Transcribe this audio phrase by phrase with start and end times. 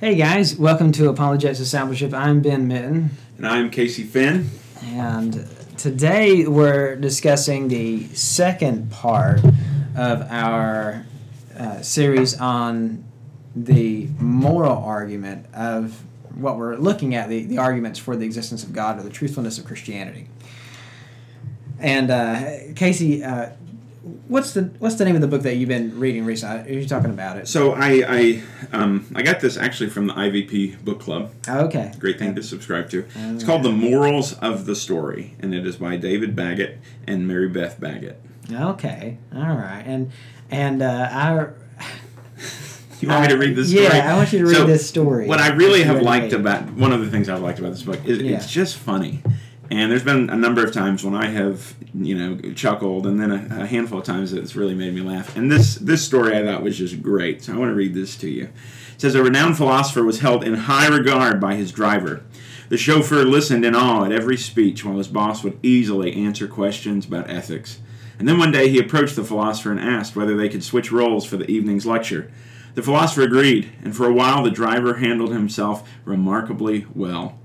[0.00, 2.14] Hey guys, welcome to Apologetics Discipleship.
[2.14, 4.48] I'm Ben Mitten, And I'm Casey Finn.
[4.84, 9.40] and today we're discussing the second part
[9.96, 11.04] of our
[11.58, 13.04] uh, series on
[13.56, 16.00] the moral argument of
[16.34, 19.58] what we're looking at the, the arguments for the existence of God or the truthfulness
[19.58, 20.28] of Christianity.
[21.80, 23.50] And uh, Casey, uh,
[24.28, 26.70] what's the what's the name of the book that you've been reading recently?
[26.76, 27.48] Are you talking about it?
[27.48, 31.32] So I I, um, I got this actually from the IVP Book Club.
[31.48, 31.92] Oh, okay.
[31.98, 33.04] Great thing to subscribe to.
[33.14, 37.48] It's called The Morals of the Story, and it is by David Baggett and Mary
[37.48, 38.20] Beth Baggett.
[38.52, 40.10] Okay, all right, and
[40.50, 41.48] and uh, I.
[43.00, 43.84] You want me to read this story?
[43.84, 45.28] Yeah, I want you to read So, this story.
[45.28, 48.04] What I really have liked about one of the things I've liked about this book
[48.04, 48.36] is Yeah.
[48.36, 49.22] it's just funny.
[49.70, 53.30] And there's been a number of times when I have, you know, chuckled, and then
[53.30, 55.36] a, a handful of times that it's really made me laugh.
[55.36, 58.16] And this this story I thought was just great, so I want to read this
[58.18, 58.44] to you.
[58.44, 62.24] It says a renowned philosopher was held in high regard by his driver.
[62.70, 67.06] The chauffeur listened in awe at every speech, while his boss would easily answer questions
[67.06, 67.78] about ethics.
[68.18, 71.24] And then one day he approached the philosopher and asked whether they could switch roles
[71.24, 72.30] for the evening's lecture.
[72.74, 77.38] The philosopher agreed, and for a while the driver handled himself remarkably well.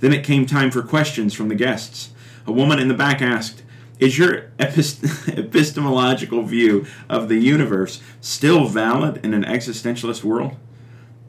[0.00, 2.10] Then it came time for questions from the guests.
[2.46, 3.62] A woman in the back asked,
[3.98, 10.56] Is your epist- epistemological view of the universe still valid in an existentialist world?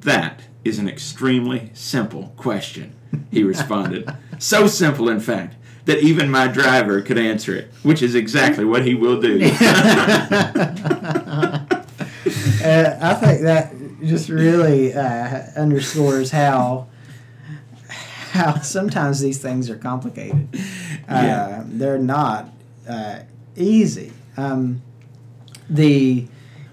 [0.01, 2.93] That is an extremely simple question,
[3.31, 4.13] he responded.
[4.37, 8.85] so simple, in fact, that even my driver could answer it, which is exactly what
[8.85, 9.39] he will do.
[12.63, 16.87] Uh, I think that just really uh, underscores how
[18.37, 20.47] how sometimes these things are complicated.
[20.53, 20.57] Uh,
[21.07, 21.63] Yeah.
[21.65, 22.49] They're not
[22.87, 23.19] uh,
[23.55, 24.11] easy.
[24.37, 24.81] Um,
[25.69, 26.27] the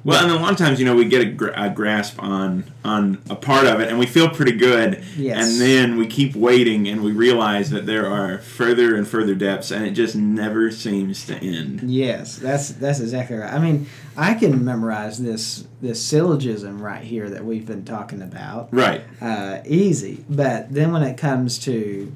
[0.04, 2.64] Well, and a lot of times, you know, we get a, gr- a grasp on
[2.84, 5.38] on a part of it, and we feel pretty good, Yes.
[5.50, 9.70] and then we keep waiting, and we realize that there are further and further depths,
[9.70, 11.80] and it just never seems to end.
[11.90, 13.50] Yes, that's that's exactly right.
[13.50, 18.68] I mean, I can memorize this this syllogism right here that we've been talking about,
[18.72, 19.02] Right.
[19.22, 20.24] uh, easy.
[20.28, 22.12] But then when it comes to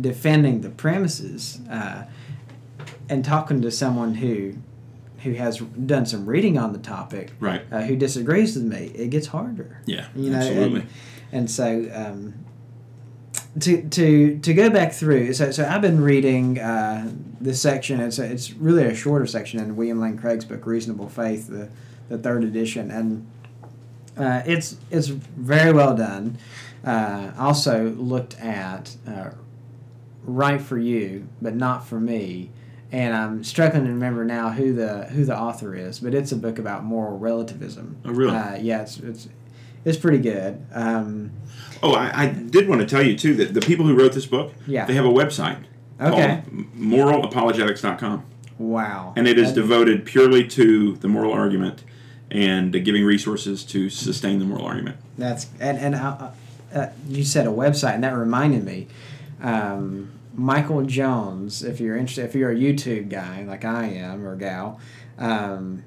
[0.00, 2.04] defending the premises uh,
[3.08, 4.54] and talking to someone who
[5.22, 7.62] who has done some reading on the topic, Right.
[7.70, 9.80] uh, who disagrees with me, it gets harder.
[9.86, 10.06] Yeah.
[10.16, 10.80] You know, absolutely.
[10.80, 10.88] and,
[11.32, 12.34] and so um,
[13.60, 17.10] to to to go back through, so so I've been reading uh,
[17.40, 18.00] this section.
[18.00, 21.68] It's a, it's really a shorter section in William Lane Craig's book, Reasonable Faith, the
[22.08, 23.26] the third edition, and
[24.16, 26.38] uh, it's it's very well done.
[26.84, 29.30] Uh, also looked at uh,
[30.24, 32.50] right for you, but not for me.
[32.92, 36.36] And I'm struggling to remember now who the who the author is, but it's a
[36.36, 37.96] book about moral relativism.
[38.04, 38.34] Oh, really?
[38.36, 39.28] Uh, yeah, it's it's
[39.84, 40.66] it's pretty good.
[40.72, 41.30] Um,
[41.82, 44.26] oh, I, I did want to tell you too that the people who wrote this
[44.26, 44.86] book, Yeah.
[44.86, 45.64] they have a website.
[46.00, 46.42] Okay.
[46.44, 48.24] Called moralapologetics.com,
[48.58, 49.12] wow.
[49.16, 51.84] and it is That- devoted purely to the moral argument
[52.30, 54.96] and uh, giving resources to sustain the moral argument.
[55.18, 56.30] That's and and uh,
[56.74, 58.88] uh, you said a website, and that reminded me.
[59.42, 64.36] Um, Michael Jones, if you're interested, if you're a YouTube guy like I am or
[64.36, 64.80] gal,
[65.18, 65.82] um,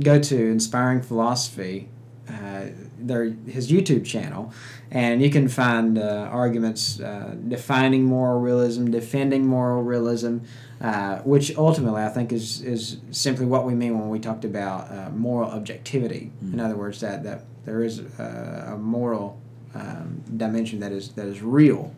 [0.00, 1.88] go to Inspiring Philosophy,
[2.28, 2.66] uh,
[2.98, 4.52] their his YouTube channel,
[4.90, 10.38] and you can find uh, arguments uh, defining moral realism, defending moral realism,
[10.80, 14.90] uh, which ultimately I think is is simply what we mean when we talked about
[14.90, 16.32] uh, moral objectivity.
[16.42, 19.40] In other words, that that there is a, a moral
[19.74, 21.94] um, dimension that is that is real.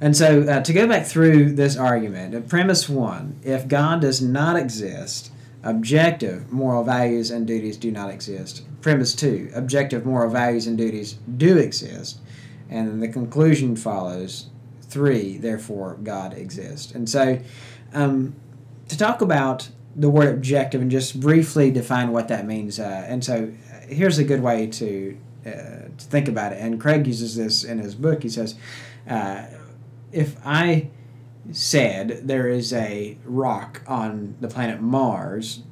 [0.00, 4.56] And so, uh, to go back through this argument, premise one if God does not
[4.56, 8.62] exist, objective moral values and duties do not exist.
[8.82, 12.20] Premise two objective moral values and duties do exist.
[12.68, 14.46] And then the conclusion follows
[14.82, 16.92] three, therefore, God exists.
[16.92, 17.38] And so,
[17.92, 18.34] um,
[18.88, 23.24] to talk about the word objective and just briefly define what that means, uh, and
[23.24, 26.58] so uh, here's a good way to, uh, to think about it.
[26.60, 28.22] And Craig uses this in his book.
[28.22, 28.56] He says,
[29.08, 29.46] uh,
[30.12, 30.88] if I
[31.52, 35.62] said there is a rock on the planet Mars,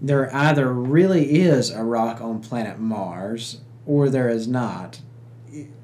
[0.00, 5.00] there either really is a rock on planet Mars or there is not,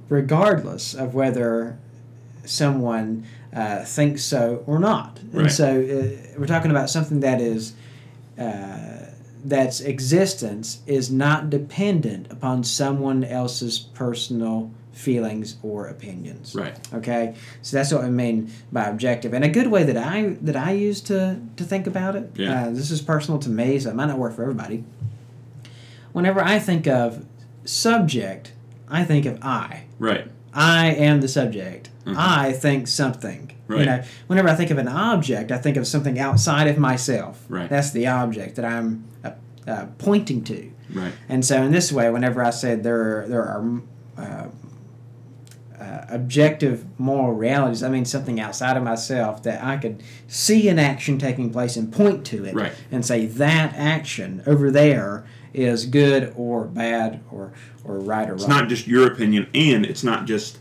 [0.09, 1.79] regardless of whether
[2.45, 5.21] someone uh, thinks so or not.
[5.33, 7.75] And so uh, we're talking about something that is.
[8.39, 9.07] Uh,
[9.45, 16.55] that's existence is not dependent upon someone else's personal feelings or opinions.
[16.55, 16.77] Right.
[16.93, 20.57] Okay, so that's what I mean by objective, and a good way that I that
[20.57, 22.31] I use to to think about it.
[22.35, 22.67] Yeah.
[22.67, 24.85] Uh, this is personal to me, so it might not work for everybody.
[26.13, 27.25] Whenever I think of
[27.65, 28.53] subject
[28.91, 29.83] I think of I.
[29.99, 30.27] Right.
[30.55, 31.91] I am the subject.
[32.07, 32.15] Mhm.
[32.17, 33.53] I think something.
[33.69, 33.85] You Right.
[33.85, 37.45] know, whenever I think of an object, I think of something outside of myself.
[37.51, 37.69] Right.
[37.69, 39.33] That's the object that I'm uh,
[39.67, 40.71] uh, pointing to.
[40.95, 41.13] Right.
[41.29, 43.65] And so, in this way, whenever I said there are, there are
[44.17, 44.47] uh,
[45.89, 50.79] uh, objective moral realities, I mean something outside of myself that I could see an
[50.79, 52.73] action taking place and point to it, Right.
[52.91, 55.25] and say that action over there
[55.55, 57.53] is good or bad or
[57.85, 58.51] or right or It's wrong.
[58.53, 60.59] It's not just your opinion, and it's not just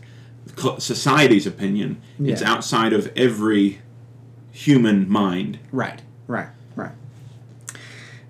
[0.78, 2.00] society's opinion.
[2.18, 3.80] It's outside of every
[4.50, 5.58] human mind.
[5.70, 6.92] Right, right, right.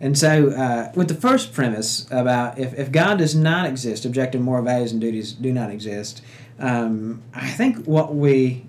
[0.01, 4.41] And so, uh, with the first premise about if, if God does not exist, objective
[4.41, 6.23] moral values and duties do not exist,
[6.59, 8.67] um, I think what we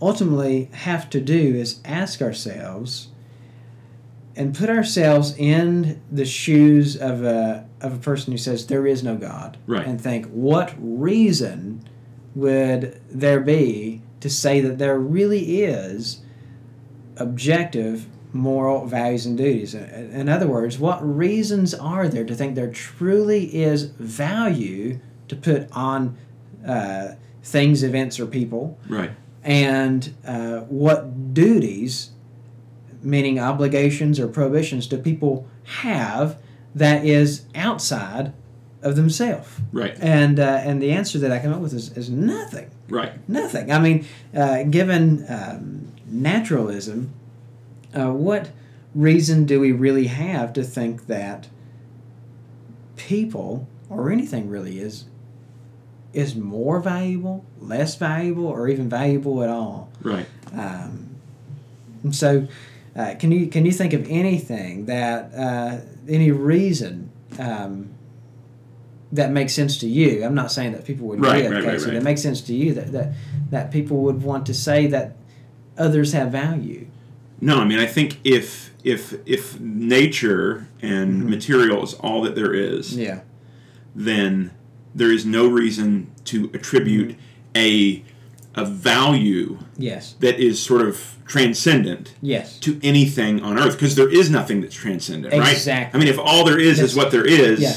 [0.00, 3.08] ultimately have to do is ask ourselves
[4.34, 9.02] and put ourselves in the shoes of a, of a person who says there is
[9.02, 9.56] no God.
[9.66, 9.86] Right.
[9.86, 11.88] And think, what reason
[12.34, 16.20] would there be to say that there really is
[17.16, 19.74] objective moral values and duties.
[19.74, 25.36] In in other words, what reasons are there to think there truly is value to
[25.36, 26.16] put on
[26.66, 27.12] uh,
[27.46, 28.78] things, events, or people?
[28.88, 29.12] Right.
[29.42, 32.10] And uh, what duties,
[33.02, 36.38] meaning obligations or prohibitions, do people have
[36.74, 38.32] that is outside
[38.82, 39.48] of themselves?
[39.72, 39.96] Right.
[40.00, 42.70] And, uh, and the answer that I come up with is, is nothing.
[42.88, 43.28] Right.
[43.28, 43.70] Nothing.
[43.70, 47.12] I mean, uh, given um, naturalism,
[47.94, 48.50] uh, what
[48.94, 51.48] reason do we really have to think that
[52.96, 55.04] people or anything really is
[56.16, 59.90] is more valuable, less valuable, or even valuable at all?
[60.02, 60.26] Right.
[60.52, 61.10] Um,
[62.10, 62.48] so,
[62.96, 65.78] uh, can you can you think of anything that uh,
[66.08, 67.90] any reason um,
[69.12, 70.24] that makes sense to you?
[70.24, 71.86] I'm not saying that people would Right, right, right, Casey.
[71.86, 71.94] right.
[71.94, 73.12] That makes sense to you that, that
[73.50, 75.16] that people would want to say that
[75.76, 76.86] others have value.
[77.42, 81.28] No, I mean I think if if if nature and Mhm.
[81.28, 83.20] material is all that there is, Yeah.
[83.94, 84.52] then
[84.96, 87.14] there is no reason to attribute
[87.54, 88.02] a
[88.58, 90.14] a value Yes.
[90.20, 92.58] that is sort of transcendent Yes.
[92.60, 95.52] to anything on earth because there is nothing that's transcendent, right?
[95.52, 95.94] Exactly.
[95.94, 97.74] I mean, if all there is That's- is what there is, Yeah.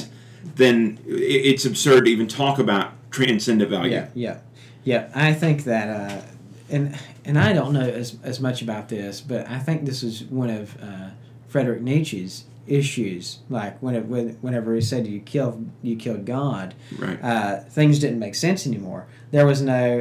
[0.55, 3.91] then it's absurd to even talk about transcendent value.
[3.91, 4.37] Yeah, yeah,
[4.85, 5.07] yeah.
[5.13, 6.21] I think that, uh,
[6.69, 6.95] and
[7.25, 10.49] and I don't know as, as much about this, but I think this is one
[10.49, 11.09] of uh,
[11.49, 13.39] Frederick Nietzsche's issues.
[13.49, 17.19] Like when it, when, whenever he said you killed you killed God, Right.
[17.23, 19.07] uh, things didn't make sense anymore.
[19.31, 19.99] There was no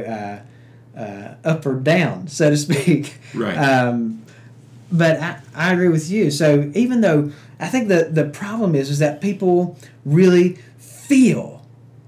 [0.95, 3.17] uh, uh, up or down, so to speak.
[3.33, 3.57] Right.
[3.69, 4.25] Um,
[4.91, 6.31] but I, I agree with you.
[6.31, 11.63] So even though I think the the problem is is that people really feel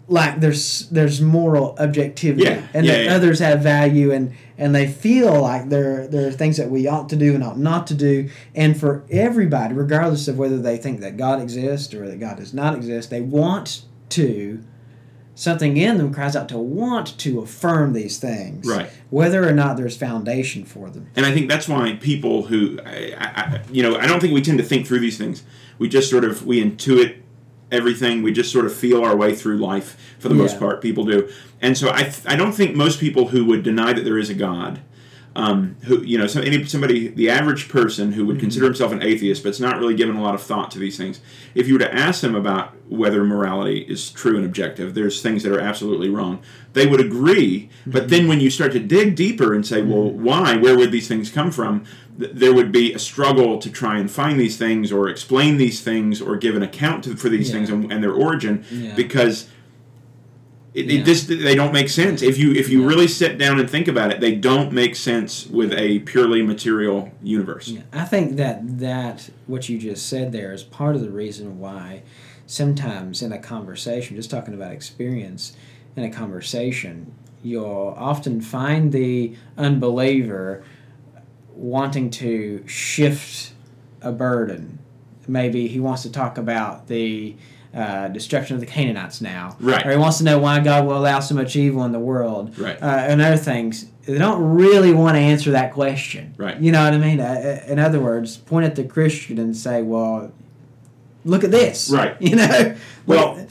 [0.08, 3.16] like there's there's moral objectivity Yeah, and yeah, that yeah.
[3.16, 7.10] others have value and and they feel like there there are things that we ought
[7.10, 11.00] to do and ought not to do and for everybody regardless of whether they think
[11.02, 14.64] that God exists or that God does not exist they want to
[15.34, 18.90] something in them cries out to want to affirm these things Right.
[19.10, 23.16] whether or not there's foundation for them And I think that's why people who, I,
[23.18, 25.44] I, you know, I don't think we tend to think through these things.
[25.80, 27.16] We just sort of we intuit
[27.72, 28.22] everything.
[28.22, 30.82] We just sort of feel our way through life for the most part.
[30.82, 31.32] People do,
[31.62, 34.30] and so I, th- I don't think most people who would deny that there is
[34.30, 34.82] a God,
[35.36, 38.42] um, who you know, so any somebody, the average person who would mm-hmm.
[38.42, 41.22] consider himself an atheist, but's not really given a lot of thought to these things.
[41.56, 45.44] If you were to ask them about whether morality is true and objective, there's things
[45.44, 46.42] that are absolutely wrong.
[46.74, 48.10] They would agree, but mm-hmm.
[48.10, 50.24] then when you start to dig deeper and say, well, mm-hmm.
[50.24, 50.58] why?
[50.58, 51.86] Where would these things come from?
[52.22, 55.82] Th- There would be a struggle to try and find these things or explain these
[55.82, 57.56] things or give an account to, for these Yeah.
[57.56, 58.96] things and, and their origin Yeah.
[58.96, 59.48] because
[60.74, 61.00] it, Yeah.
[61.02, 62.22] it just they don't make sense.
[62.22, 65.46] If you if you really sit down and think about it, they don't make sense
[65.48, 67.74] with a purely material universe.
[67.92, 72.04] I think that that what you just said there is part of the reason why
[72.48, 75.54] sometimes in a conversation, just talking about experience
[75.98, 77.12] in a conversation,
[77.44, 80.64] you'll often find the unbeliever
[81.62, 83.54] wanting to shift
[84.02, 84.80] a burden.
[85.28, 87.36] Maybe he wants to talk about the
[87.74, 89.86] uh, destruction of the Canaanites now, Right.
[89.86, 92.58] Or he wants to know why God will allow so much evil in the world,
[92.58, 92.82] Right.
[92.82, 93.86] Uh, and other things.
[94.06, 96.60] They don't really want to answer that question, Right.
[96.60, 97.20] You know what I mean?
[97.20, 100.32] Uh, in other words, point at the Christian and say, "Well,
[101.24, 102.18] look at this," Right.
[102.20, 102.76] You know,
[103.06, 103.48] Well,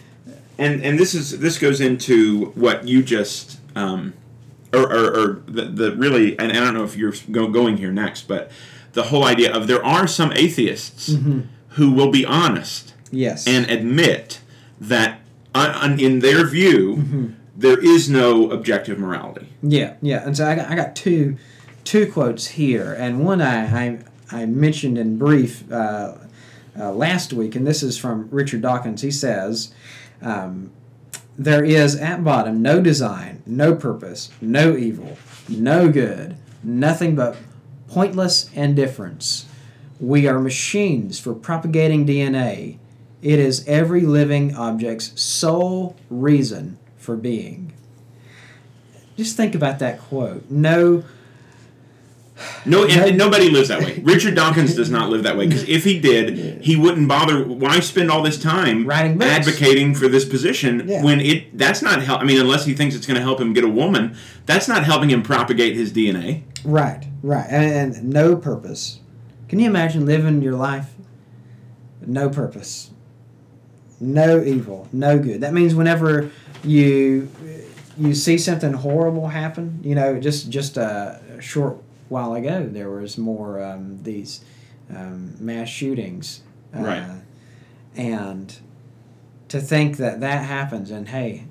[0.59, 4.13] and and this is this goes into what you just um,
[4.73, 7.91] or, or, or the, the really and I don't know if you're go, going here
[7.93, 8.51] next, but
[8.93, 11.47] the whole idea of there are some atheists Mhm.
[11.71, 14.41] who will be honest yes, and admit
[14.81, 15.21] that
[15.55, 17.27] on, in their view, Mm-hmm.
[17.57, 19.49] there is no objective morality.
[19.63, 20.25] Yeah, yeah.
[20.25, 21.37] And so I got, I got two
[21.85, 23.99] two quotes here, and one I I,
[24.31, 26.15] I mentioned in brief uh,
[26.79, 29.03] uh, last week, and this is from Richard Dawkins.
[29.03, 29.73] He says.
[30.23, 30.71] Um,
[31.41, 35.17] there is at bottom no design, no purpose, no evil,
[35.49, 37.35] no good, nothing but
[37.89, 39.47] pointless indifference.
[39.99, 42.77] We are machines for propagating DNA.
[43.23, 47.73] It is every living object's sole reason for being.
[49.17, 50.45] Just think about that quote.
[50.51, 51.05] No,
[52.67, 54.01] No, and, and nobody lives that way.
[54.03, 57.45] Richard Dawkins does not live that way because if he did, he wouldn't bother.
[57.45, 59.31] Why spend all this time Writing books.
[59.31, 61.03] advocating for this position Yeah.
[61.03, 62.21] when it that's not help?
[62.21, 64.17] I mean, unless he thinks it's going to help him get a woman,
[64.47, 66.43] that's not helping him propagate his DNA.
[66.65, 69.01] right, right, and, and no purpose.
[69.49, 70.93] Can you imagine living your life?
[72.07, 72.91] No purpose,
[74.01, 75.41] no evil, no good.
[75.43, 76.31] That means whenever
[76.65, 77.29] you
[77.99, 81.77] you see something horrible happen, you know, just just a short
[82.11, 84.45] while ago there was more um, these
[84.95, 86.43] um, mass shootings,
[86.77, 87.23] uh, Right.
[87.97, 88.57] And
[89.49, 91.47] to think that that happens, and hey,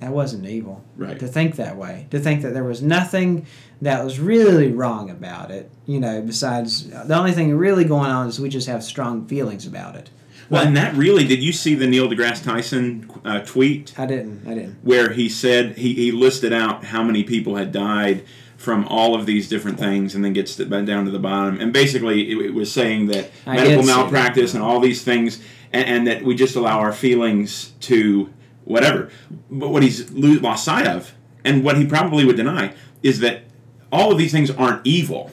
[0.00, 0.84] that wasn't evil.
[0.96, 1.18] Right.
[1.18, 3.46] To think that way, to think that there was nothing
[3.80, 8.28] that was really wrong about it, you know, besides the only thing really going on
[8.28, 10.10] is we just have strong feelings about it.
[10.50, 14.46] Well, and that really did you see the Neil deGrasse Tyson uh, tweet I didn't.
[14.46, 14.76] I didn't.
[14.82, 18.24] where he said he, he listed out how many people had died
[18.62, 21.72] from all of these different things and then gets to, down to the bottom and
[21.72, 25.42] basically it, it was saying that I medical malpractice and all these things
[25.72, 28.32] and, and that we just allow our feelings to
[28.64, 29.10] whatever
[29.50, 31.12] but what he's lost sight of
[31.44, 33.42] and what he probably would deny is that
[33.90, 35.30] all of these things aren't evil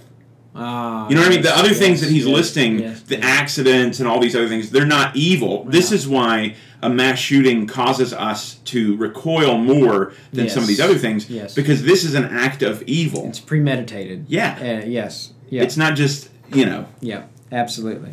[0.55, 1.43] Uh, you know what I mean?
[1.43, 3.24] The yes, other things that he's yes, listing, yes, the yes.
[3.24, 5.63] accidents and all these other things, they're not evil.
[5.65, 10.79] This is why a mass shooting causes us to recoil more than some of these
[10.79, 11.53] other things Yes.
[11.53, 13.25] because this is an act of evil.
[13.27, 14.25] It's premeditated.
[14.29, 14.57] yeah.
[14.83, 15.33] Uh, yes.
[15.50, 15.63] Yeah.
[15.63, 18.12] It's not just, you know, Yeah, absolutely.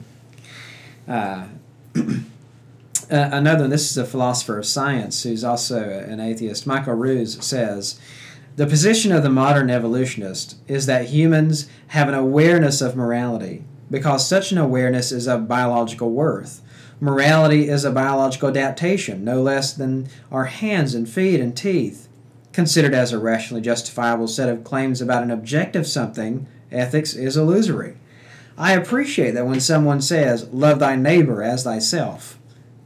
[1.06, 1.44] Uh,
[1.96, 2.00] uh,
[3.10, 6.66] another one, this is a philosopher of science who's also an atheist.
[6.66, 8.00] Michael Ruse says
[8.56, 14.26] The position of the modern evolutionist is that humans have an awareness of morality because
[14.26, 16.62] such an awareness is of biological worth.
[17.00, 22.08] Morality is a biological adaptation, no less than our hands and feet and teeth.
[22.52, 27.98] Considered as a rationally justifiable set of claims about an objective something, ethics is illusory.
[28.56, 32.38] I appreciate that when someone says, Love thy neighbor as thyself,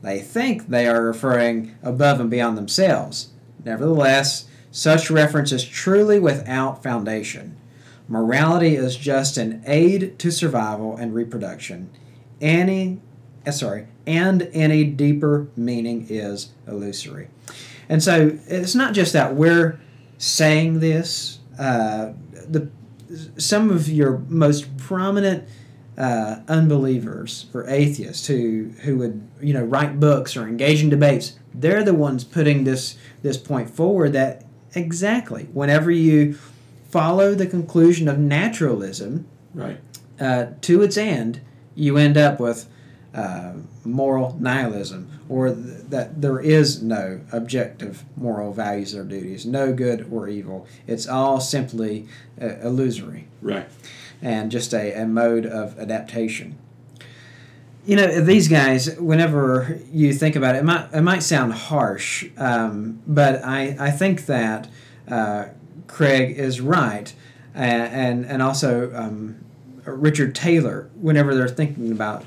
[0.03, 3.29] they think they are referring above and beyond themselves.
[3.65, 7.57] Nevertheless, such reference is truly without foundation.
[8.09, 11.91] Morality is just an aid to survival and reproduction.
[12.41, 13.01] Any,
[13.47, 17.29] uh, sorry, and any deeper meaning is illusory.
[17.89, 19.81] And so it's not just that we're
[20.19, 21.39] saying this.
[21.59, 22.13] Uh,
[22.49, 22.69] the
[23.37, 25.49] some of your most prominent
[25.99, 31.39] uh, unbelievers or atheists who who would you know write books or engage in debates,
[31.53, 36.39] they're the ones putting this this point forward that exactly whenever you
[36.89, 39.79] follow the conclusion of naturalism right.
[40.19, 41.41] uh, to its end,
[41.75, 42.69] you end up with
[43.15, 43.53] uh,
[43.85, 50.07] moral nihilism, or th- that there is no objective moral values or duties, no good
[50.13, 50.67] or evil.
[50.87, 52.07] It's all simply
[52.41, 53.69] uh, illusory Right.
[54.23, 56.57] and just a, a mode of adaptation.
[57.87, 62.27] You know, these guys, whenever you think about it, it might, it might sound harsh,
[62.37, 64.69] um, but I, I think that
[65.09, 65.47] uh,
[65.89, 67.13] Craig is right.
[67.53, 69.45] And, and, and also um,
[69.85, 72.25] Richard Taylor, whenever they're thinking about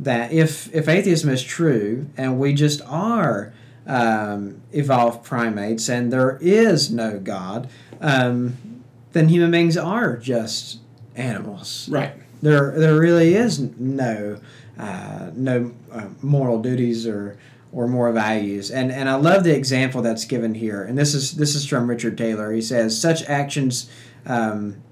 [0.00, 3.52] that, if, if atheism is true and we just are
[3.86, 7.68] um, evolved primates and there is no God,
[8.00, 10.80] um, then human beings are just
[11.14, 11.88] animals.
[11.90, 12.12] Right.
[12.42, 14.40] There, there really is no,
[14.78, 17.38] uh, no uh, moral duties or
[17.72, 18.70] or moral values.
[18.70, 20.82] And and I love the example that's given here.
[20.82, 22.52] And this is this is from Richard Taylor.
[22.52, 23.90] He says such actions.
[24.24, 24.82] Um,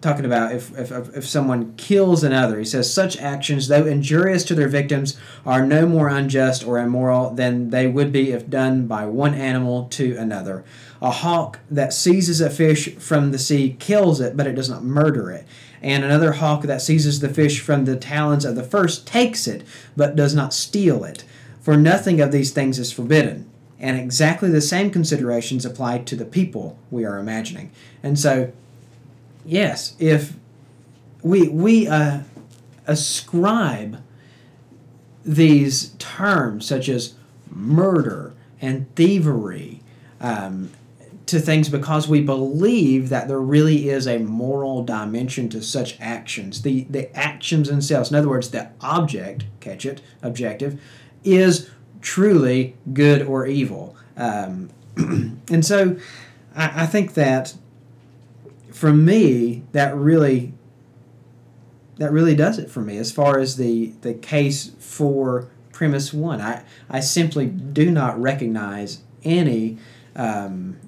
[0.00, 4.54] talking about if, if, if someone kills another, he says such actions, though injurious to
[4.54, 9.06] their victims, are no more unjust or immoral than they would be if done by
[9.06, 10.64] one animal to another.
[11.00, 14.84] A hawk that seizes a fish from the sea kills it, but it does not
[14.84, 15.46] murder it.
[15.80, 19.64] And another hawk that seizes the fish from the talons of the first takes it,
[19.96, 21.24] but does not steal it.
[21.60, 23.48] For nothing of these things is forbidden.
[23.80, 27.70] And exactly the same considerations apply to the people we are imagining.
[28.02, 28.52] And so,
[29.48, 30.34] yes, if
[31.22, 32.20] we we uh,
[32.86, 34.02] ascribe
[35.24, 37.14] these terms such as
[37.50, 39.80] murder and thievery
[40.20, 40.70] um,
[41.26, 46.62] to things because we believe that there really is a moral dimension to such actions.
[46.62, 50.80] The the actions themselves, in other words, the object, catch it, objective,
[51.24, 53.96] is truly good or evil.
[54.16, 55.96] Um, and so
[56.54, 57.54] I, I think that
[58.78, 60.54] for me, that really
[61.96, 66.40] that really does it for me as far as the the case for premise one.
[66.40, 69.78] I I simply do not recognize any
[70.14, 70.78] um,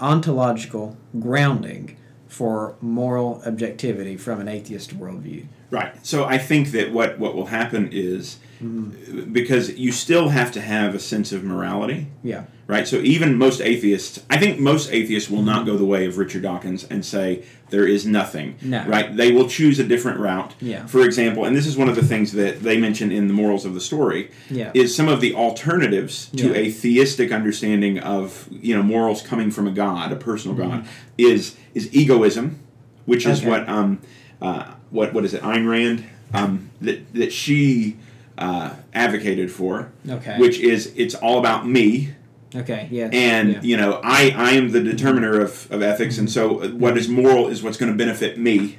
[0.00, 1.96] ontological grounding
[2.28, 5.46] for moral objectivity from an atheist worldview.
[5.70, 6.06] Right.
[6.06, 9.32] So I think that what, what will happen is Mm-hmm.
[9.32, 12.44] because you still have to have a sense of morality, Yeah.
[12.66, 12.86] right?
[12.86, 16.42] So even most atheists, I think most atheists will not go the way of Richard
[16.42, 18.84] Dawkins and say there is nothing, No.
[18.86, 19.14] right?
[19.16, 20.54] They will choose a different route.
[20.60, 20.86] Yeah.
[20.86, 23.64] For example, and this is one of the things that they mention in the morals
[23.64, 24.70] of the story, Yeah.
[24.74, 26.54] is some of the alternatives to Yeah.
[26.56, 30.86] a theistic understanding of you know morals coming from a god, a personal god,
[31.18, 32.58] is is egoism,
[33.04, 33.50] which is Mm-hmm.
[33.50, 33.98] What um
[34.40, 37.96] uh, what what is it Ayn Rand um, that that she
[38.38, 40.36] uh, advocated for, Okay.
[40.38, 42.10] which is it's all about me
[42.56, 42.86] Okay.
[42.90, 43.08] Yeah.
[43.12, 43.60] and yeah.
[43.62, 47.08] you know I I am the determiner of, of ethics and so uh, what is
[47.08, 48.76] moral is what's going to benefit me,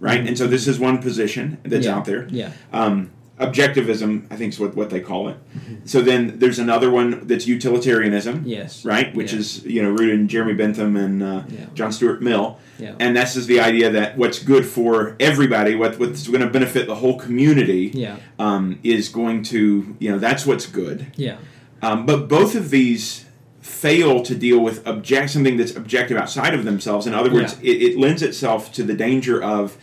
[0.00, 0.26] right?
[0.26, 1.92] And so this is one position that's Mm-hmm.
[1.92, 1.96] Yeah.
[1.98, 2.52] out there Yeah.
[2.72, 3.10] um,
[3.40, 5.36] objectivism, I think is what, what they call it.
[5.56, 5.74] Mm-hmm.
[5.86, 8.84] So then there's another one that's utilitarianism, Yes.
[8.84, 9.14] right?
[9.14, 9.38] Which Yeah.
[9.40, 11.66] is you know rooted in Jeremy Bentham and uh, Yeah.
[11.74, 12.94] John Stuart Mill, Yeah.
[12.98, 16.86] and that's just the idea that what's good for everybody, what what's going to benefit
[16.86, 18.16] the whole community, Yeah.
[18.38, 21.06] um, is going to you know that's what's good.
[21.16, 21.36] Yeah.
[21.82, 23.24] Um, but both of these
[23.60, 27.06] fail to deal with object something that's objective outside of themselves.
[27.06, 29.76] In other words, it, it lends itself to the danger of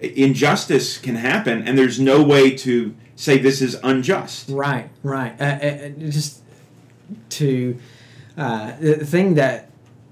[0.00, 4.48] injustice can happen, and there's no way to say this is unjust.
[4.48, 5.34] Right, right.
[5.40, 6.42] Uh, uh, uh, just
[7.30, 7.78] to
[8.36, 9.70] uh, the thing that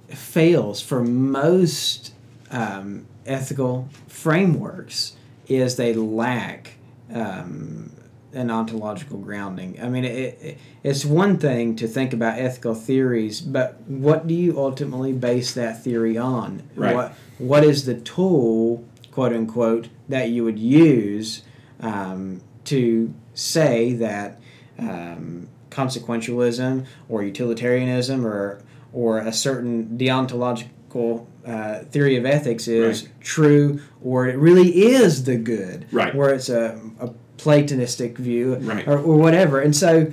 [0.09, 2.12] fails for most
[2.51, 6.75] um, ethical frameworks is they lack
[7.12, 7.92] um,
[8.33, 9.79] an ontological grounding.
[9.81, 14.35] I mean, it, it, it's one thing to think about ethical theories, but what do
[14.35, 16.62] you ultimately base that theory on?
[16.75, 16.94] Right.
[16.94, 18.85] What What is the tool,
[19.16, 21.42] quote unquote, that you would use
[21.81, 24.38] um, to say that
[24.79, 28.61] um, consequentialism or utilitarianism or
[28.92, 33.12] or a certain deontological uh, theory of ethics is Right.
[33.20, 36.14] true or it really is the good, Right.
[36.14, 38.87] Where it's a, a Platonistic view, Right.
[38.87, 39.61] or, or whatever.
[39.61, 40.12] And so,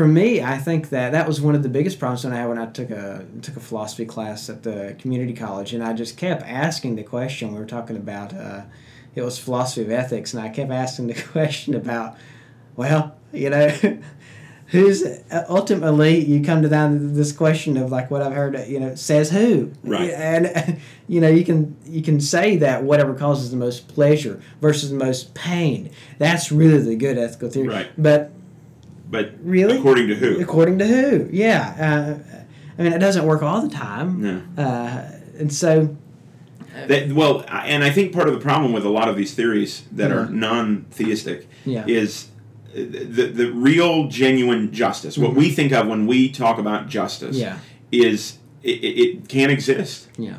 [0.00, 2.56] for me, I think that that was one of the biggest problems when I when
[2.56, 6.42] I took a took a philosophy class at the community college, and I just kept
[6.44, 7.52] asking the question.
[7.52, 8.62] We were talking about uh,
[9.14, 12.16] it was philosophy of ethics, and I kept asking the question about,
[12.76, 13.68] well, you know.
[14.68, 15.02] Who's
[15.48, 18.94] ultimately you come to down to this question of like what I've heard you know
[18.94, 20.10] says who Right.
[20.10, 24.90] and you know you can you can say that whatever causes the most pleasure versus
[24.90, 27.88] the most pain that's really the good ethical theory Right.
[27.98, 28.30] but
[29.10, 29.76] But Really?
[29.78, 30.40] according to who?
[30.40, 31.28] According to who?
[31.32, 31.74] Yeah.
[32.24, 32.40] Uh,
[32.78, 34.22] I mean, it doesn't work all the time.
[34.56, 34.62] No.
[34.62, 35.96] Uh, and so,
[36.86, 39.82] That, well, and I think part of the problem with a lot of these theories
[39.92, 40.32] that are Mhm.
[40.34, 41.84] non-theistic yeah.
[41.86, 42.28] is
[42.72, 45.18] the the real genuine justice.
[45.18, 47.58] What we think of when we talk about justice Mm-hmm.
[47.90, 48.06] Yeah.
[48.12, 50.06] is it, it, can't exist.
[50.16, 50.36] Yeah.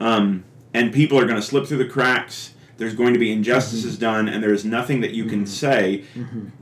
[0.00, 0.42] Um,
[0.74, 2.54] and people are going to slip through the cracks.
[2.78, 4.00] There's going to be injustices Mm-hmm.
[4.00, 6.04] done, and there is nothing that you can say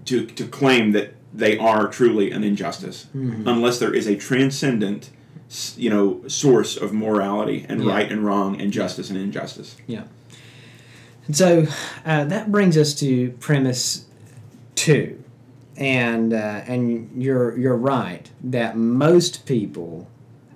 [0.07, 3.46] to, to claim that they are truly an injustice, Mm-hmm.
[3.46, 5.11] unless there is a transcendent,
[5.76, 7.92] you know, source of morality and Yeah.
[7.94, 9.76] right and wrong and justice and injustice.
[9.87, 10.05] Yeah.
[11.26, 11.66] And so
[12.05, 14.07] uh, that brings us to premise
[14.74, 15.22] two,
[15.76, 20.09] and uh, and you're you're right that most people,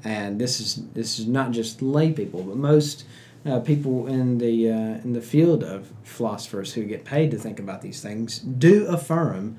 [0.04, 3.04] and this is this is not just lay people, but most
[3.46, 7.58] uh, people in the uh, in the field of philosophers who get paid to think
[7.58, 9.58] about these things do affirm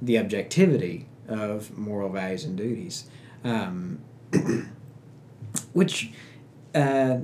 [0.00, 3.04] the objectivity of moral values and duties,
[3.44, 4.00] um,
[5.72, 6.12] which.
[6.74, 7.18] Uh,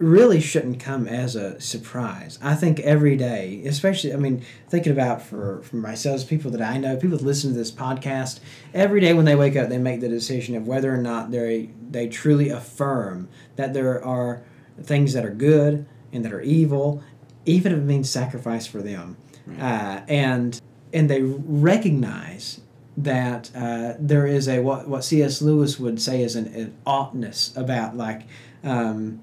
[0.00, 2.38] really shouldn't come as a surprise.
[2.42, 6.78] I think every day, especially, I mean, thinking about for, for myself, people that I
[6.78, 8.40] know, people that listen to this podcast,
[8.72, 11.68] every day when they wake up, they make the decision of whether or not they
[11.90, 14.42] they truly affirm that there are
[14.82, 17.02] things that are good and that are evil,
[17.46, 19.16] even if it means sacrifice for them,
[19.60, 20.60] uh, and
[20.92, 22.60] and they recognize
[22.96, 25.40] that uh, there is a what what C.S.
[25.40, 28.22] Lewis would say is an, an oughtness about like.
[28.62, 29.20] Um,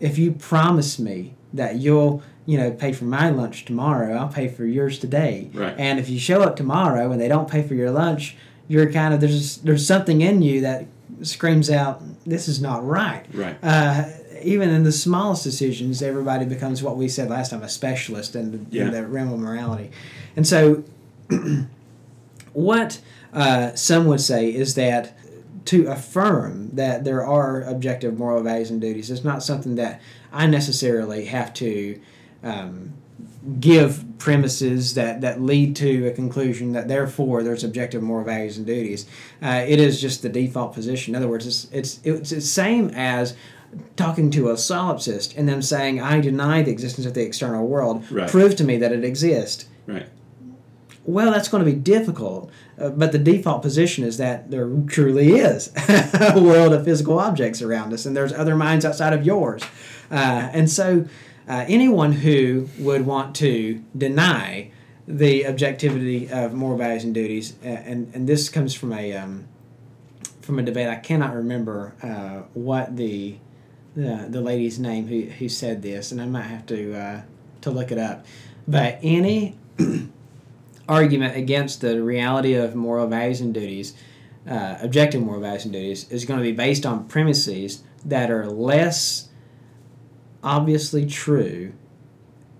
[0.00, 4.48] if you promise me that you'll you know pay for my lunch tomorrow i'll pay
[4.48, 5.74] for yours today Right.
[5.78, 9.14] and if you show up tomorrow and they don't pay for your lunch you're kind
[9.14, 10.86] of there's there's something in you that
[11.22, 13.56] screams out, "This is not right." Right.
[13.62, 14.04] Uh,
[14.44, 18.52] even in the smallest decisions, everybody becomes what we said last time a specialist in
[18.52, 18.84] the, Yeah.
[18.86, 19.90] in the realm of morality.
[20.36, 20.84] And so,
[22.52, 23.00] what
[23.32, 25.16] uh, some would say is that
[25.66, 30.00] to affirm that there are objective moral values and duties is not something that
[30.32, 31.98] I necessarily have to
[32.42, 32.92] um,
[33.60, 38.66] give premises that, that lead to a conclusion that therefore there's objective moral values and
[38.66, 39.06] duties.
[39.42, 41.14] Uh, it is just the default position.
[41.14, 43.34] In other words, it's, it's, it's the same as
[43.96, 48.10] talking to a solipsist and them saying, I deny the existence of the external world.
[48.10, 48.28] Right.
[48.28, 49.66] Prove to me that it exists.
[49.86, 50.08] Right.
[51.06, 55.34] Well, that's going to be difficult, uh, but the default position is that there truly
[55.34, 59.62] is a world of physical objects around us, and there's other minds outside of yours.
[60.10, 61.06] Uh, and so,
[61.46, 64.70] uh, anyone who would want to deny
[65.06, 69.46] the objectivity of moral values and duties, and and this comes from a um,
[70.40, 70.88] from a debate.
[70.88, 73.36] I cannot remember uh, what the
[73.96, 77.22] the the lady's name who who said this, and I might have to uh,
[77.62, 78.26] to look it up.
[78.66, 79.56] But any
[80.88, 83.94] argument against the reality of moral values and duties,
[84.48, 88.46] uh, objective moral values and duties, is going to be based on premises that are
[88.46, 89.28] less
[90.42, 91.72] obviously true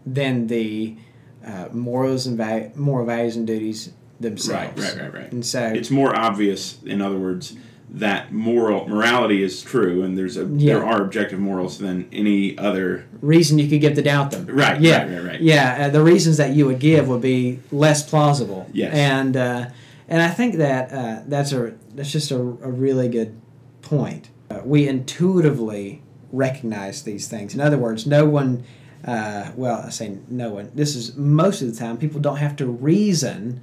[0.07, 0.97] than the
[1.45, 4.81] uh, morals and va- moral values and duties themselves.
[4.81, 5.33] Right, right, right, right.
[5.33, 7.55] And so It's more obvious, in other words,
[7.97, 10.75] that moral morality is true, and there's a Yeah.
[10.75, 13.05] there are objective morals than any other.
[13.21, 14.47] reason you could give to doubt them.
[14.47, 15.05] Right, Yeah.
[15.05, 15.41] right, right, right.
[15.41, 15.87] Yeah.
[15.87, 18.69] Uh, the reasons that you would give would be less plausible.
[18.73, 18.93] Yes.
[18.95, 19.67] And uh,
[20.09, 23.35] and I think that uh, that's a that's just a, a really good
[23.83, 24.29] point.
[24.51, 26.03] Uh, we intuitively
[26.33, 27.55] recognize these things.
[27.55, 28.65] In other words, no one.
[29.05, 30.71] Uh, well, I say no one.
[30.75, 33.63] This is most of the time people don't have to reason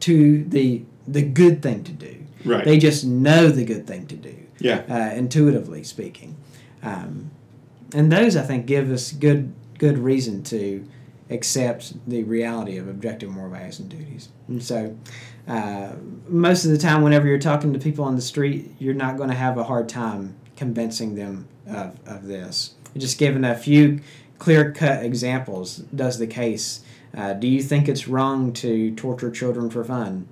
[0.00, 2.16] to the the good thing to do.
[2.44, 2.64] Right.
[2.64, 4.82] They just know the good thing to do yeah.
[4.88, 6.36] uh, intuitively speaking.
[6.82, 7.30] Um,
[7.94, 10.86] and those, I think, give us good good reason to
[11.28, 14.28] accept the reality of objective moral values and duties.
[14.48, 14.96] And so,
[15.48, 15.92] uh,
[16.28, 19.28] most of the time, whenever you're talking to people on the street, you're not going
[19.28, 22.74] to have a hard time convincing them of, of this.
[22.96, 24.00] Just giving a few
[24.38, 26.84] clear cut examples does the case.
[27.16, 30.28] Uh, do you think it's wrong to torture children for fun?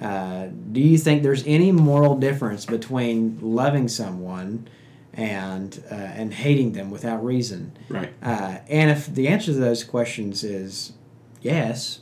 [0.00, 4.68] Uh, do you think there's any moral difference between loving someone
[5.12, 7.76] and uh, and hating them without reason?
[7.88, 8.12] Right.
[8.22, 10.92] Uh, and if the answer to those questions is
[11.40, 12.00] yes,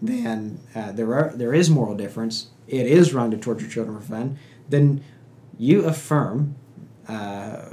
[0.00, 2.48] then uh, there are there is moral difference.
[2.66, 4.38] It is wrong to torture children for fun.
[4.68, 5.04] Then
[5.58, 6.54] you affirm
[7.08, 7.64] uh,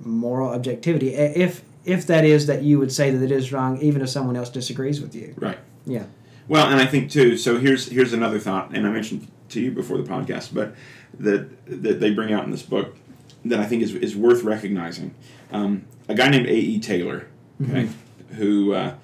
[0.00, 1.14] moral objectivity.
[1.14, 4.36] If if that is that you would say that it is wrong, even if someone
[4.36, 5.34] else disagrees with you.
[5.36, 5.58] Right.
[5.86, 6.04] Yeah.
[6.50, 7.36] Well, and I think too.
[7.36, 10.74] So here's here's another thought, and I mentioned to you before the podcast, but
[11.20, 12.96] that that they bring out in this book
[13.44, 15.14] that I think is is worth recognizing.
[15.52, 16.52] Um, a guy named A.
[16.54, 16.80] E.
[16.80, 17.28] Taylor,
[17.62, 17.88] okay,
[18.30, 18.94] who uh,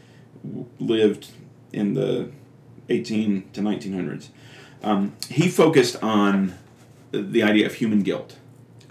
[0.81, 1.31] lived
[1.73, 2.33] in the
[2.89, 4.29] 18 to 1900s.
[4.83, 6.55] Um, he focused on
[7.13, 8.39] the idea of human guilt.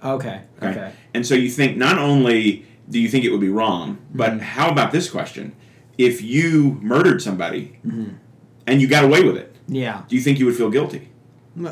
[0.02, 0.44] Okay.
[0.60, 0.70] Okay.
[0.70, 0.92] Okay.
[1.14, 4.40] And so you think not only do you think it would be wrong, but Mhm.
[4.40, 5.52] how about this question?
[5.98, 8.16] If you murdered somebody Mhm.
[8.68, 10.04] And you got away with it, Yeah.
[10.08, 11.10] do you think you would feel guilty?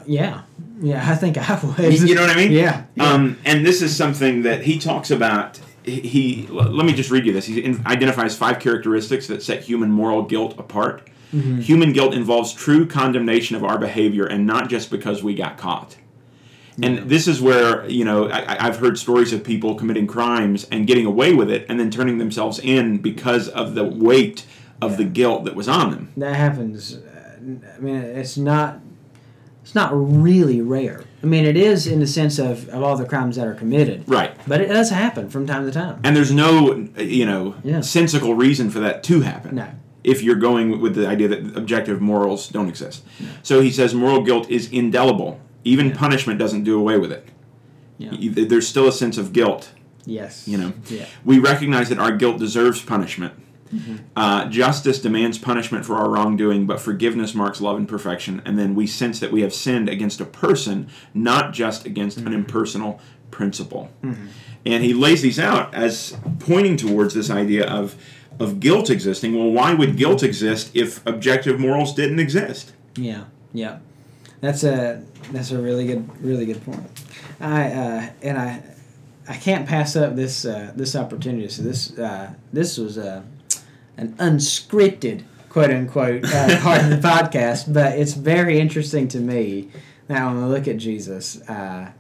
[0.06, 0.41] Yeah.
[0.82, 1.03] Yeah.
[1.10, 1.93] I think I would.
[2.10, 2.51] You know what I mean?
[2.51, 2.84] Yeah.
[2.95, 3.03] yeah.
[3.12, 5.60] Um, and this is something that he talks about.
[5.84, 7.45] He, let me just read you this.
[7.45, 11.10] He identifies five characteristics that set human moral guilt apart.
[11.34, 11.60] Mm-hmm.
[11.60, 15.97] Human guilt involves true condemnation of our behavior, and not just because we got caught.
[16.82, 20.88] And this is where you know I- I've heard stories of people committing crimes and
[20.88, 24.45] getting away with it, and then turning themselves in because of the weight
[24.86, 26.12] of the guilt that was on them.
[26.17, 26.96] that happens.
[26.96, 27.36] uh,
[27.78, 28.80] I mean, it's not.
[29.63, 31.06] It's not really rare.
[31.24, 34.04] I mean, it is in the sense of, of all the crimes that are committed.
[34.10, 34.36] Right.
[34.46, 36.02] But it does happen from time to time.
[36.04, 37.80] And there's no, you know, Yeah.
[37.80, 39.56] sensical reason for that to happen.
[39.56, 39.67] No.
[40.04, 43.06] If you're going with the idea that objective morals don't exist.
[43.41, 45.39] So he says moral guilt is indelible.
[45.63, 45.96] Even Yeah.
[45.96, 47.26] punishment doesn't do away with it.
[47.98, 48.12] Yeah.
[48.19, 49.72] There's still a sense of guilt.
[50.06, 50.46] Yes.
[50.46, 50.74] You know.
[50.89, 51.06] Yeah.
[51.24, 53.34] We recognize that our guilt deserves punishment.
[53.73, 53.95] Mm-hmm.
[54.15, 58.41] Uh, justice demands punishment for our wrongdoing, but forgiveness marks love and perfection.
[58.45, 62.27] And then we sense that we have sinned against a person, not just against Mm-hmm.
[62.27, 62.99] an impersonal
[63.31, 63.89] principle.
[64.65, 67.95] And he lays these out as pointing towards this idea of
[68.39, 69.36] of guilt existing.
[69.36, 72.73] Well, why would guilt exist if objective morals didn't exist?
[72.95, 73.79] Yeah, yeah,
[74.41, 76.86] that's a that's a really good really good point.
[77.39, 78.62] I uh, and I
[79.27, 81.47] I can't pass up this uh, this opportunity.
[81.49, 83.23] So this uh, this was a
[83.97, 89.69] an unscripted quote unquote uh, part of the podcast, but it's very interesting to me
[90.10, 91.91] Now, when we look at Jesus, uh,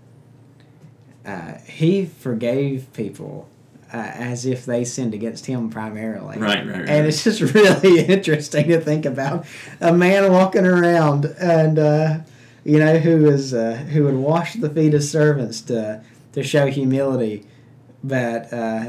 [1.25, 3.49] uh, he forgave people
[3.93, 6.37] uh, as if they sinned against him primarily.
[6.37, 6.89] Right, right, right.
[6.89, 9.45] And it's just really interesting to think about
[9.79, 12.17] a man walking around and uh,
[12.65, 16.03] you know who is uh, who would wash the feet of servants to
[16.33, 17.45] to show humility,
[18.03, 18.83] but uh,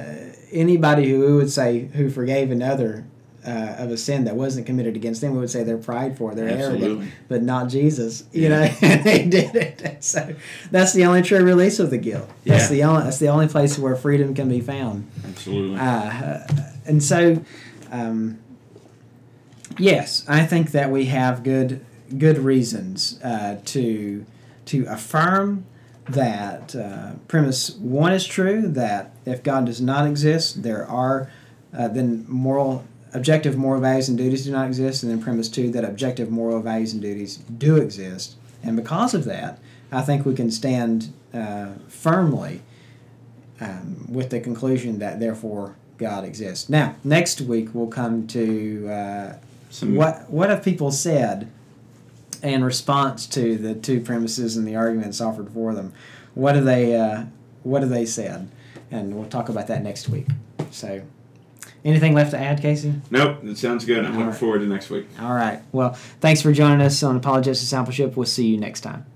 [0.53, 3.05] anybody who we would say who forgave another.
[3.47, 6.49] Uh, of a sin that wasn't committed against them, we would say they're prideful, they're
[6.49, 6.87] Absolutely.
[6.87, 8.25] arrogant, but not Jesus.
[8.33, 8.49] You Yeah.
[8.49, 9.97] know, and they did it.
[10.03, 10.35] So
[10.71, 12.27] that's the only true release of the guilt.
[12.47, 12.77] That's Yeah.
[12.77, 13.03] the only.
[13.05, 15.07] That's the only place where freedom can be found.
[15.29, 15.79] Absolutely.
[15.79, 16.47] Uh,
[16.87, 17.45] and so,
[17.93, 18.39] um,
[19.79, 21.85] yes, I think that we have good
[22.17, 24.25] good reasons uh, to
[24.67, 25.67] to affirm
[26.09, 31.31] that uh, premise one is true that if God does not exist, there are
[31.77, 35.71] uh, then moral objective moral values and duties do not exist, and then premise two
[35.71, 39.59] that objective moral values and duties do exist, and because of that,
[39.91, 42.63] I think we can stand uh, firmly
[43.61, 46.69] um, with the conclusion that therefore God exists.
[46.69, 49.37] Now, next week we'll come to uh,
[49.71, 51.51] Some what what have people said
[52.45, 55.93] in response to the two premises and the arguments offered for them.
[56.35, 57.25] What have they uh,
[57.63, 58.49] What have they said?
[58.91, 60.27] And we'll talk about that next week.
[60.71, 61.03] So,
[61.85, 62.95] anything left to add, Casey?
[63.11, 63.99] Nope, that sounds good.
[64.01, 64.37] I'm All looking right.
[64.37, 65.07] forward to next week.
[65.21, 65.63] All right.
[65.73, 68.17] Well, thanks for joining us on Apologetics Discipleship.
[68.17, 69.07] We'll see you next time.